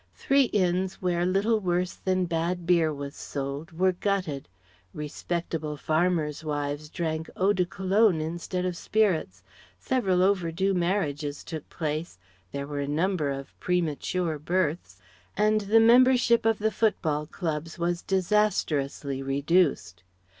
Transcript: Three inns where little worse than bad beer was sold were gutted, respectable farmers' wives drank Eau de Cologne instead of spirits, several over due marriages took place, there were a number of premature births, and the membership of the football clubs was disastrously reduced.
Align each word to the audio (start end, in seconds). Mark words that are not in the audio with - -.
Three 0.15 0.45
inns 0.45 0.99
where 0.99 1.27
little 1.27 1.59
worse 1.59 1.93
than 1.93 2.25
bad 2.25 2.65
beer 2.65 2.91
was 2.91 3.15
sold 3.15 3.71
were 3.71 3.91
gutted, 3.91 4.49
respectable 4.95 5.77
farmers' 5.77 6.43
wives 6.43 6.89
drank 6.89 7.29
Eau 7.35 7.53
de 7.53 7.67
Cologne 7.67 8.19
instead 8.19 8.65
of 8.65 8.75
spirits, 8.75 9.43
several 9.77 10.23
over 10.23 10.51
due 10.51 10.73
marriages 10.73 11.43
took 11.43 11.69
place, 11.69 12.17
there 12.51 12.65
were 12.65 12.79
a 12.79 12.87
number 12.87 13.29
of 13.29 13.53
premature 13.59 14.39
births, 14.39 14.97
and 15.37 15.61
the 15.61 15.79
membership 15.79 16.47
of 16.47 16.57
the 16.57 16.71
football 16.71 17.27
clubs 17.27 17.77
was 17.77 18.01
disastrously 18.01 19.21
reduced. 19.21 20.01